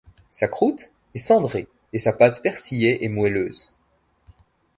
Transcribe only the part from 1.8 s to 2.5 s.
et sa pâte